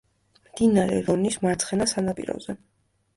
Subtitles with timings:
[0.45, 2.57] მდინარე რონის მარცხენა სანაპიროზე.